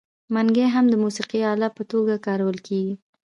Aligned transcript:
منګی 0.33 0.65
هم 0.75 0.85
د 0.89 0.93
موسیقۍ 1.03 1.41
الې 1.51 1.69
په 1.77 1.83
توګه 1.91 2.23
کارول 2.25 2.57
کیږي. 2.67 2.95